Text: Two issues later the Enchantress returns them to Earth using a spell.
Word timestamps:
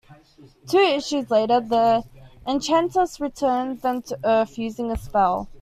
Two 0.67 0.79
issues 0.79 1.29
later 1.29 1.59
the 1.59 2.03
Enchantress 2.47 3.19
returns 3.19 3.83
them 3.83 4.01
to 4.01 4.17
Earth 4.23 4.57
using 4.57 4.89
a 4.89 4.97
spell. 4.97 5.47